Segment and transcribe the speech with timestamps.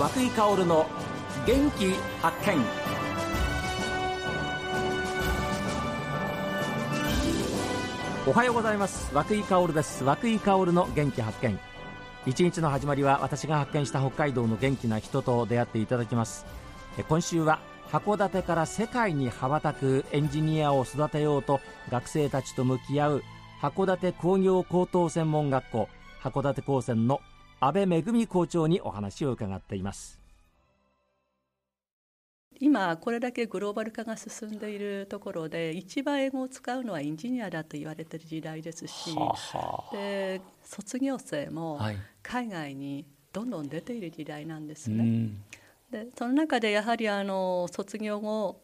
[0.00, 0.86] 和井薫の
[1.46, 1.90] 元気
[2.22, 2.56] 発見。
[8.26, 9.14] おはようございます。
[9.14, 10.02] 和井薫です。
[10.02, 11.60] 和井薫の元気発見。
[12.24, 16.46] 一日の始まりは私が発見した北海道の元気な人と出会っていただきます。
[17.06, 17.60] 今週は
[17.92, 23.22] 函館から世界に羽ばたくエンジニアを育てようと学生たちと向き合う
[23.60, 25.88] 函館工業高等専門学校
[26.22, 27.20] 函館高専の
[27.62, 30.18] 安倍恵校長にお話を伺っています。
[32.58, 39.14] 今これだけグローバル化が進んでいるところで一番英語を使うのはエンジニアだと言われている時代ですし、
[39.92, 41.80] で卒業生も
[42.22, 45.30] 海外にどんどん出ている時代なんですね。
[45.90, 48.62] でその中でやはりあの卒業後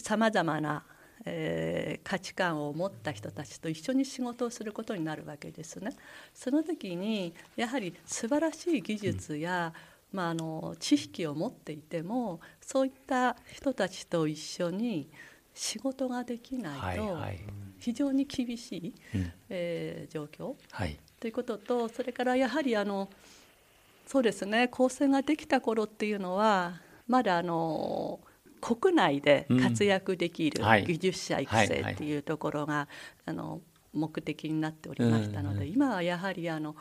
[0.00, 0.84] さまざまな
[1.24, 5.90] えー、価値観を持った人たちと一緒に仕事をすることになるわけですね。
[6.34, 9.72] その時にやはり素晴らしい技術や、
[10.12, 15.08] うん、まあ、あの知識を持っていてもそういった人たちと一緒に
[15.54, 17.18] 仕事ができないと
[17.78, 23.08] 非常に厳しい、はいはい、えー、状況、はい、ということとそれからやはりあの
[24.06, 28.20] そうですね構成ができた頃っていうのはまだあの
[28.60, 32.88] 国内で活躍できる技術者育成っていうところが、
[33.24, 33.60] あの
[33.92, 36.76] 目的になっておりましたので、今はやはりあの、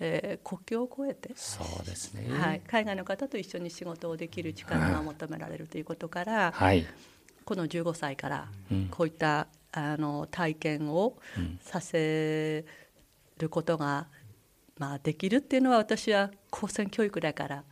[0.00, 6.86] えー、国境を越えてそうですね、はい、海外の方と一緒に仕事をできる力が求められるということから、はい、
[7.44, 8.48] この15歳から
[8.90, 11.18] こういった、あの体験を
[11.60, 12.64] させ
[13.38, 14.08] ることが、
[14.78, 17.64] まあ、できるっていうのは私は高専教育だから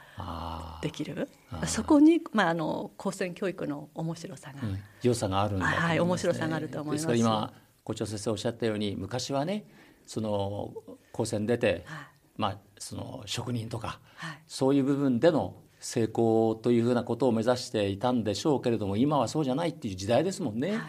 [0.83, 1.29] できる？
[1.67, 7.07] そこに、まあ、あの高専教育の面白さが、うん、良さがあるんだ、ね、はい面白さがあると思います。
[7.07, 7.53] ですから今
[7.85, 9.65] 校長先生おっしゃったように昔はね
[10.05, 10.75] その
[11.13, 20.73] 高専出て、はい、まあその職人とか、はい、そういう部分での成功というふうなことを目指していたんでしょうけれども今はそうじゃないっていう時代ですもんね。
[20.73, 20.81] はい。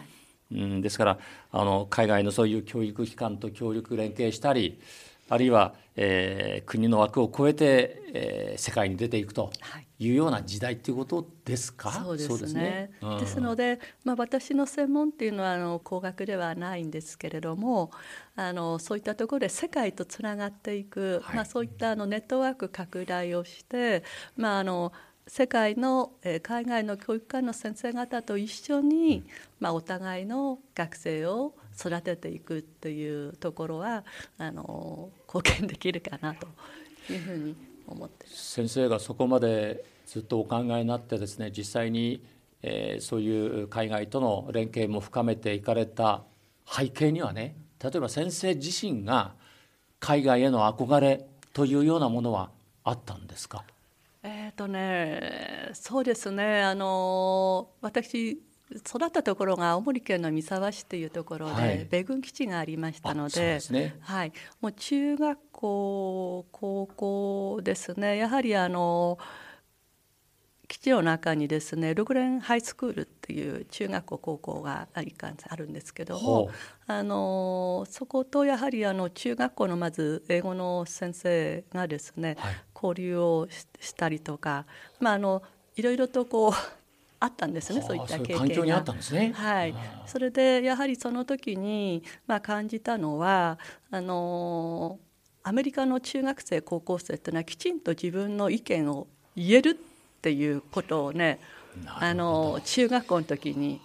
[0.50, 1.18] うん、ですから
[1.52, 4.80] あの海外のそういう教育機関と協力連携したり
[5.28, 9.50] あるいは、えー、国の枠を超えて、えー、世界に出ていくと
[9.98, 10.10] い。
[10.10, 11.90] うような時代っていうことですか？
[11.92, 12.38] そうですね。
[12.38, 12.90] です、ね。
[13.02, 17.90] うん、ですので、まあ私の専門っていうのはあの工学ではないんですけれども、
[18.36, 24.04] あのそういったところで世界とつながっていく、はい、まあそういったあのネットワーク拡大をして、
[24.36, 24.92] まああの
[25.26, 29.24] 世界の、えー、海外の教育館の先生方と一緒に、
[29.60, 34.04] まあお互いの学生を育てていくというところは
[34.38, 36.46] あの貢献できるかなと
[37.12, 37.56] いうふうに
[37.86, 42.22] 思って先生がそこまでずっとお考えになってですね実際に、
[42.62, 46.22] えー、そういう海外との連携も深めていかれた
[46.66, 49.34] 背景にはね例えば先生自身が
[50.00, 52.50] 海外への憧れというようなものは
[52.84, 53.64] あったんですか？
[54.22, 56.62] えっ、とねそうですね。
[56.62, 58.40] あの私
[58.76, 68.18] 育ったところが青森県の三沢市というところで、はい、米軍基地がありましたので、ね、はい、もう中学校高校ですね。
[68.18, 69.18] やはりあの
[70.68, 76.50] 基地の中にですねルグレンハイスクールっていう中学校高校があるんですけども
[76.86, 83.48] あのそことやはりあの中学校のまず英語の先生がですね、はい、交流を
[83.80, 84.66] したりとか、
[85.00, 85.42] まあ、あの
[85.74, 86.52] いろいろとこう
[87.20, 88.84] あったんですねそういった経験が。
[89.12, 89.74] ね、はい、
[90.06, 93.58] それでやはりその時に、まあ、感じたのは
[93.90, 94.98] あの
[95.42, 99.74] アメリカの中学生高校生っていうのはきちんと自分の意見を言えるっ
[100.20, 101.40] ていうことをね
[101.86, 103.80] あの中学校の時に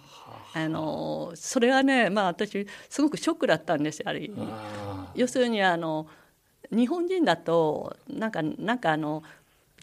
[0.54, 0.68] あ。
[0.68, 4.36] のそれはねまあ私すごくショックだったんですある意味。
[5.16, 6.06] 要するにあの
[6.70, 9.22] 日本人だとなんかなんかあの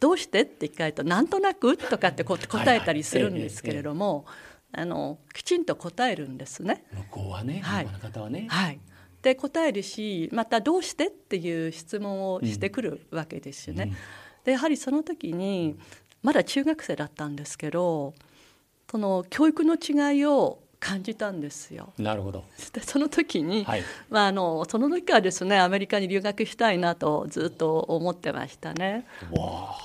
[0.02, 0.42] どうして？
[0.42, 1.78] って聞かれるとなんとなく？
[1.78, 4.26] とかって答えたりするんですけれども、
[4.74, 6.84] あのきちんと答えるんですね。
[6.92, 8.48] 向こうはね、はい、方はね。
[8.50, 8.80] はい。
[9.22, 11.08] で答えるしまたどうして？
[11.08, 13.84] っていう質問をしてくるわけですよね。
[13.84, 13.92] うん、
[14.44, 15.78] でやはりその時に
[16.24, 18.16] まだ中学生だったんですけど
[18.90, 21.94] その教育の違いを感じたんですよ。
[22.00, 22.44] なるほど。
[22.74, 29.06] でその時に、はい、まああのその時はですねアメリカに留学したいなとずっと思ってましたね。
[29.32, 29.78] わあ。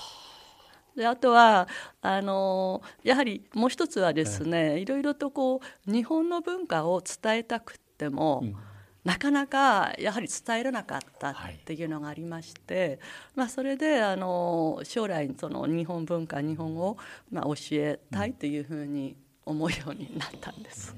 [0.97, 1.69] であとは
[2.01, 8.57] あのやはりもう一つはですね、いろいろとこう日本の文化を伝えたくっても、うん、
[9.05, 11.35] なかなかやはり伝えられなかったっ
[11.67, 12.99] ていうのがありまして、はい、
[13.35, 16.97] まあ、それであの将来その日本文化日本語を
[17.31, 19.15] まあ教えたいというふうに
[19.47, 20.95] 思うようになったんです。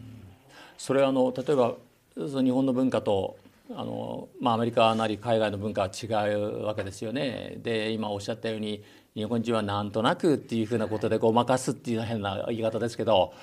[0.77, 1.75] それはあの例えば
[2.17, 3.37] 日本の文化と
[3.71, 7.59] あのまあ、アメリカなり海外の文化は違うわけですよね。
[7.59, 8.83] で今おっしゃったように
[9.15, 13.35] 日本人はなんとなくっていうふうなことでごまかすっていう変な言い方ですけど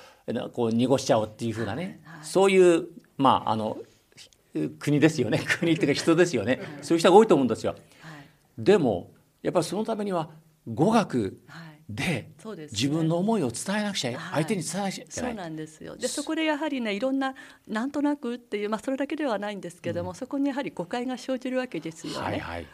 [0.52, 2.16] こう濁しちゃうっていうふうなね、はい。
[2.18, 2.86] はい、そういう
[3.16, 3.78] まああの
[4.80, 5.44] 国ですよね。
[5.60, 6.60] 国っていうか人ですよね。
[6.82, 7.76] そういう人が多いと思うんですよ。
[8.00, 8.20] はい、
[8.58, 9.12] でも
[9.42, 10.28] やっぱりそのためには
[10.66, 11.38] 語学
[11.88, 12.28] で
[12.72, 15.96] 自分の思いを伝えなくちゃ、相手に伝えなくちゃいけない、そうなんですよ。
[15.96, 17.34] でそこでやはりねいろんな
[17.68, 22.18] なんとなくっていう、まあ、それだけではないんですけども、うん、そこにやはり誤解が生じるわけですよね。
[22.18, 22.66] はいはい、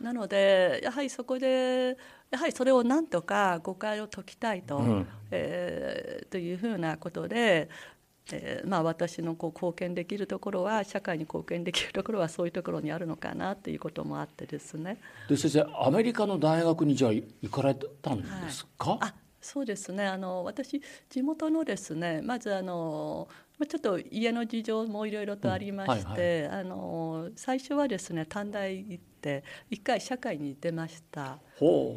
[0.00, 1.96] なのでやはりそこで
[2.30, 7.70] やはりそれをなんとか誤解を解きたいと,、うん、えー、というふうなことで
[8.32, 14.98] えーまあ、私のこう貢献できるところは社会に貢献できるところはそういうところにあるのかなっていうこともあってですね。
[15.28, 20.06] で先生アメリカの大学にじゃあ行かれたんですか、はい、あそうですね。
[20.06, 23.28] あの私地元のですねまずあの
[23.68, 31.38] ちょっと家の事情もいろいろとありまして、うんはいはい、あの最初はですね短大行って一回社会に出ました。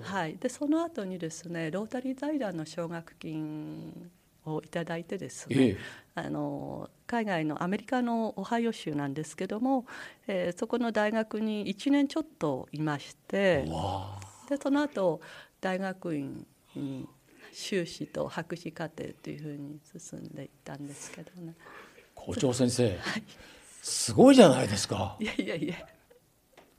[0.02, 4.11] はい、でその後にですねロータリー財団の奨学金
[4.46, 5.78] をいただいてですね、ええ、
[6.16, 9.86] あの海外のアメリカのオハイオ州なんですけども、
[10.28, 13.66] えー、そこの大学に1年ちょっといまして
[14.50, 15.22] でその後
[15.60, 16.46] 大学院
[16.76, 17.08] に
[17.54, 21.54] 修士と博士課程というふうに進んでいったんですけどね。
[22.16, 23.24] 校長先生、 はい、
[23.82, 25.18] すごいじゃないですか。
[25.20, 25.76] いやいやいや。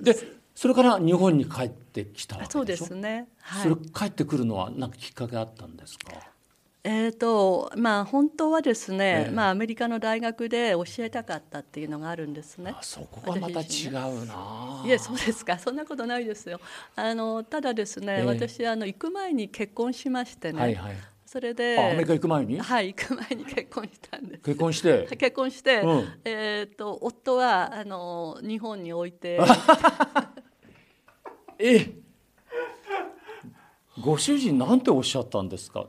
[0.01, 0.17] で
[0.55, 3.29] それから日本に帰ってきたそうですね。
[3.41, 6.32] はい、それ帰ってくるのは何かきっかけあったんですか？
[6.85, 12.75] えーとまあ、本当はですね、えー、まあ、アメリカの大学で教えたかったっていうのがあるんですね。
[12.81, 14.83] そこがまた違うな。
[14.85, 15.57] いやそうですか。
[15.61, 16.61] そんなことないですよ。
[16.97, 20.61] あのただですね、えー、私あの行く前に結婚しましてね。
[20.61, 22.59] はいはい、それでアメリカ行く前に？
[22.59, 24.43] はい行く前に結婚したんです。
[24.43, 25.07] 結婚して？
[25.17, 29.39] 結婚して、うん、えっ、ー、と夫はあの日本に置いて。
[31.61, 31.93] え
[34.03, 35.87] ご主人なんておっしゃったんですか？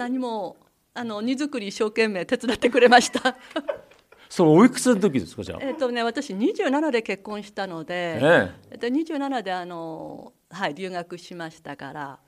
[0.00, 0.56] 何も
[0.94, 3.36] あの荷造り一生懸命手伝ってくれました。
[4.30, 5.58] そのおいくつの時ですかじゃあ？
[5.60, 8.78] えっ、とね私27で結婚したので、ええ。
[8.78, 12.18] と27であのはい留学しましたから。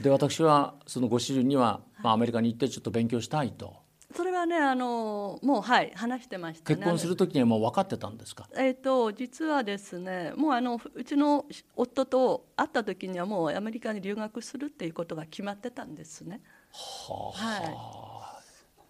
[0.00, 3.74] で私はそのご主人には、まあ、アメリカに行ってちょっと勉強したいと。
[4.14, 8.46] それはねあのもうはい話してました、ね、結婚する時にはもう分かってたんですか？
[8.56, 16.40] えっ、と実はですねもうあのうちの夫と会った時にはもうアメリカに留学するっていうことが決まってたんですね
[16.74, 18.40] はあ、は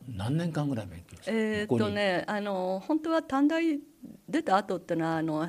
[0.09, 3.81] い、何年間ぐらい勉強してえー、っとねあの本当は短大
[4.29, 5.49] 出た後ってのはあの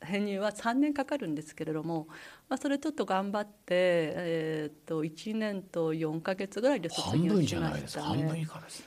[0.00, 2.06] 編入は3年かかるんですけれども、
[2.48, 8.06] まあ、それちょっと頑張って、えー、っと1年と4か月ぐらいで卒業しましたね。
[8.06, 8.86] 半分以下ですね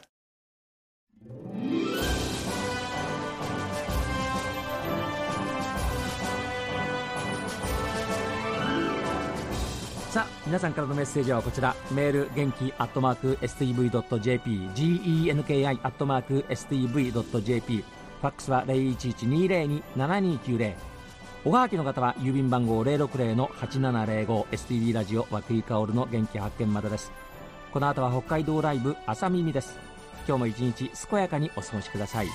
[10.50, 11.75] 皆さんからのメッセージはこちら。
[11.92, 20.74] メール元気アットマーク STV.jp genki アットマーク STV.jp ファックスは0112027290
[21.46, 27.12] おはがきの方は郵便番号 060-8705STV ラジオ和久井薫の元気発見までです。
[27.72, 29.78] この後は北海道ライブ朝耳です。
[30.28, 32.28] 今日も一日健やかにお過ごしください。